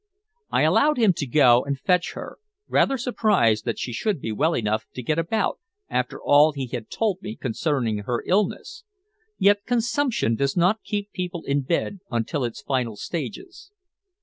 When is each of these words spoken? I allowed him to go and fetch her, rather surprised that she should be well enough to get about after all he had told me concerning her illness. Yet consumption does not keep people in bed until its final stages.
I 0.49 0.63
allowed 0.63 0.97
him 0.97 1.13
to 1.17 1.27
go 1.27 1.63
and 1.63 1.79
fetch 1.79 2.13
her, 2.13 2.39
rather 2.67 2.97
surprised 2.97 3.65
that 3.65 3.77
she 3.77 3.93
should 3.93 4.19
be 4.19 4.31
well 4.31 4.55
enough 4.55 4.87
to 4.95 5.03
get 5.03 5.19
about 5.19 5.59
after 5.91 6.19
all 6.19 6.53
he 6.53 6.65
had 6.65 6.89
told 6.89 7.21
me 7.21 7.35
concerning 7.35 7.99
her 7.99 8.23
illness. 8.25 8.83
Yet 9.37 9.63
consumption 9.67 10.33
does 10.33 10.57
not 10.57 10.81
keep 10.83 11.11
people 11.11 11.43
in 11.43 11.61
bed 11.61 11.99
until 12.09 12.43
its 12.43 12.63
final 12.63 12.95
stages. 12.95 13.69